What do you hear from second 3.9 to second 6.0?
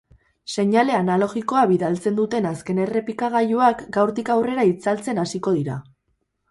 gaurtik aurrera itzaltzen hasiko dira.